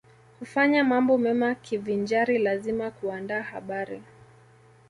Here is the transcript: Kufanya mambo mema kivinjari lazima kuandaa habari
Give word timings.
Kufanya 0.39 0.83
mambo 0.83 1.17
mema 1.17 1.55
kivinjari 1.55 2.37
lazima 2.37 2.91
kuandaa 2.91 3.41
habari 3.41 4.01